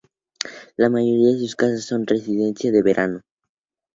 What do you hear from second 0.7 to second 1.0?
La